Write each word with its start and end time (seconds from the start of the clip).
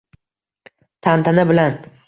Tantana 1.07 1.47
bilan 1.53 1.81